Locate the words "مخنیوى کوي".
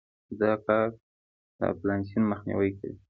2.31-2.95